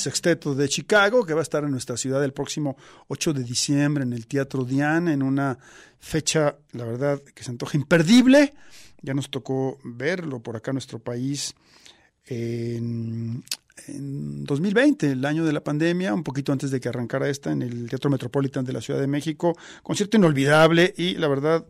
sexteto 0.00 0.54
de 0.54 0.68
Chicago, 0.68 1.24
que 1.24 1.34
va 1.34 1.40
a 1.40 1.42
estar 1.42 1.62
en 1.64 1.70
nuestra 1.70 1.96
ciudad 1.96 2.24
el 2.24 2.32
próximo 2.32 2.76
8 3.08 3.32
de 3.34 3.44
diciembre 3.44 4.02
en 4.02 4.12
el 4.12 4.26
Teatro 4.26 4.64
Diana, 4.64 5.12
en 5.12 5.22
una 5.22 5.58
fecha, 5.98 6.56
la 6.72 6.84
verdad, 6.84 7.20
que 7.34 7.44
se 7.44 7.50
antoja 7.50 7.76
imperdible. 7.76 8.54
Ya 9.02 9.14
nos 9.14 9.30
tocó 9.30 9.78
verlo 9.84 10.40
por 10.40 10.56
acá 10.56 10.72
en 10.72 10.76
nuestro 10.76 10.98
país 10.98 11.54
en, 12.26 13.44
en 13.88 14.44
2020, 14.44 15.12
el 15.12 15.24
año 15.24 15.44
de 15.44 15.52
la 15.52 15.62
pandemia, 15.62 16.14
un 16.14 16.22
poquito 16.22 16.52
antes 16.52 16.70
de 16.70 16.80
que 16.80 16.88
arrancara 16.88 17.28
esta, 17.28 17.52
en 17.52 17.62
el 17.62 17.88
Teatro 17.88 18.10
Metropolitan 18.10 18.64
de 18.64 18.72
la 18.72 18.80
Ciudad 18.80 19.00
de 19.00 19.06
México. 19.06 19.56
Concierto 19.82 20.16
inolvidable 20.16 20.94
y, 20.96 21.14
la 21.14 21.28
verdad, 21.28 21.64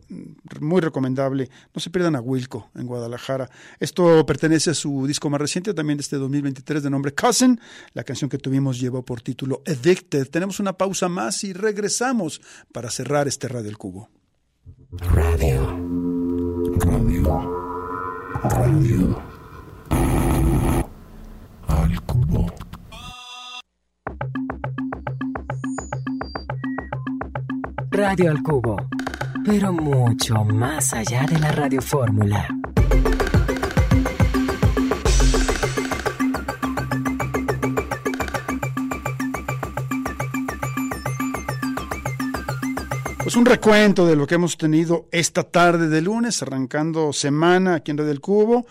muy 0.59 0.81
recomendable. 0.81 1.49
No 1.73 1.81
se 1.81 1.89
pierdan 1.89 2.15
a 2.15 2.21
Wilco 2.21 2.69
en 2.75 2.87
Guadalajara. 2.87 3.49
Esto 3.79 4.25
pertenece 4.25 4.71
a 4.71 4.73
su 4.73 5.05
disco 5.07 5.29
más 5.29 5.41
reciente, 5.41 5.73
también 5.73 5.97
de 5.97 6.01
este 6.01 6.17
2023, 6.17 6.83
de 6.83 6.89
nombre 6.89 7.13
Cousin. 7.13 7.59
La 7.93 8.03
canción 8.03 8.29
que 8.29 8.37
tuvimos 8.37 8.79
llevó 8.79 9.03
por 9.03 9.21
título 9.21 9.61
Addicted. 9.65 10.29
Tenemos 10.29 10.59
una 10.59 10.73
pausa 10.73 11.09
más 11.09 11.43
y 11.43 11.53
regresamos 11.53 12.41
para 12.71 12.89
cerrar 12.89 13.27
este 13.27 13.47
Radio 13.47 13.69
El 13.69 13.77
Cubo. 13.77 14.09
Radio. 15.13 15.77
Radio. 16.79 17.61
Radio. 18.43 19.30
Radio 28.01 28.31
al 28.31 28.41
Cubo, 28.41 28.77
pero 29.45 29.71
mucho 29.71 30.43
más 30.43 30.91
allá 30.91 31.23
de 31.27 31.37
la 31.37 31.51
radiofórmula. 31.51 32.47
Pues 43.19 43.35
un 43.35 43.45
recuento 43.45 44.07
de 44.07 44.15
lo 44.15 44.25
que 44.25 44.33
hemos 44.33 44.57
tenido 44.57 45.07
esta 45.11 45.43
tarde 45.43 45.87
de 45.87 46.01
lunes, 46.01 46.41
arrancando 46.41 47.13
semana 47.13 47.75
aquí 47.75 47.91
en 47.91 47.99
Radio 47.99 48.09
del 48.09 48.19
Cubo. 48.19 48.65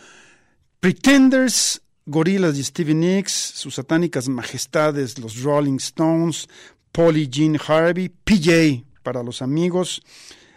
Pretenders, 0.80 1.80
Gorilas 2.04 2.58
y 2.58 2.64
Stevie 2.64 2.96
Nicks, 2.96 3.32
sus 3.32 3.76
satánicas 3.76 4.28
majestades, 4.28 5.20
los 5.20 5.40
Rolling 5.40 5.76
Stones, 5.76 6.48
Polly 6.90 7.28
Jean 7.28 7.56
Harvey, 7.64 8.08
PJ 8.08 8.89
para 9.02 9.22
los 9.22 9.42
amigos, 9.42 10.02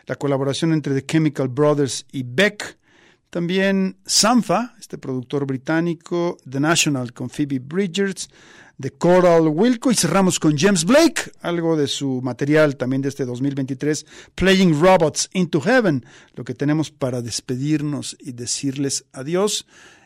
la 0.06 0.16
colaboración 0.16 0.74
entre 0.74 0.94
The 0.94 1.06
Chemical 1.06 1.48
Brothers 1.48 2.06
y 2.12 2.24
Beck, 2.24 2.78
también 3.30 3.98
Sanfa, 4.06 4.76
este 4.80 4.98
productor 4.98 5.46
británico, 5.46 6.38
The 6.50 6.60
National 6.60 7.14
con 7.14 7.30
Phoebe 7.30 7.60
Bridgers, 7.60 8.30
The 8.80 8.92
Coral 8.92 9.48
Wilco 9.48 9.92
y 9.92 9.96
cerramos 9.96 10.40
con 10.40 10.58
James 10.58 10.84
Blake, 10.86 11.32
algo 11.42 11.78
de 11.78 11.88
su 11.88 12.22
material 12.22 12.76
también 12.76 13.02
de 13.02 13.10
este 13.10 13.26
2023, 13.26 14.06
Playing 14.36 14.80
Robots 14.80 15.30
into 15.34 15.62
Heaven, 15.62 16.06
lo 16.36 16.44
que 16.44 16.54
tenemos 16.54 16.92
para 16.92 17.22
despedirnos 17.22 18.18
y 18.20 18.34
decirles 18.34 19.06
adiós 19.14 19.66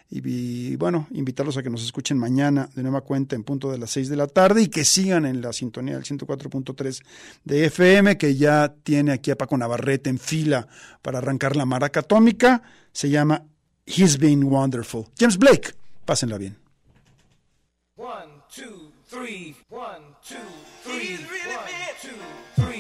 Y, 0.10 0.22
y, 0.26 0.76
bueno, 0.78 1.08
invitarlos 1.12 1.58
a 1.58 1.64
que 1.64 1.70
nos 1.70 1.84
escuchen 1.84 2.18
mañana 2.18 2.70
de 2.74 2.82
nueva 2.82 3.02
cuenta 3.02 3.36
en 3.36 3.44
punto 3.44 3.72
de 3.72 3.78
las 3.78 3.92
6 3.92 4.10
de 4.10 4.16
la 4.16 4.28
tarde 4.28 4.62
y 4.62 4.68
que 4.68 4.86
sigan 4.86 5.26
en 5.26 5.42
la 5.42 5.52
sintonía 5.52 5.96
del 5.96 6.04
104.3 6.04 7.04
de 7.44 7.66
FM, 7.66 8.18
que 8.18 8.36
ya 8.36 8.74
tiene 8.84 9.12
aquí 9.12 9.32
a 9.32 9.38
Paco 9.38 9.58
Navarrete 9.58 10.10
en 10.10 10.18
fila 10.18 10.68
para 11.02 11.18
arrancar 11.18 11.56
la 11.56 11.66
maraca 11.66 12.00
atómica. 12.00 12.64
Se 12.92 13.10
llama 13.10 13.44
He's 13.86 14.18
Been 14.18 14.44
Wonderful. 14.44 15.08
James 15.20 15.38
Blake, 15.38 15.74
pásenla 16.06 16.38
bien. 16.38 16.58
One, 17.98 18.44
two, 18.54 18.92
three, 19.10 19.56
one, 19.70 20.16
two, 20.22 20.38
three, 20.84 21.18
one, 21.18 21.74
two, 22.02 22.77